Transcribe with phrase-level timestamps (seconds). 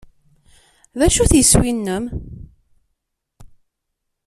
[0.99, 2.05] D acu-t yiswi-nnem?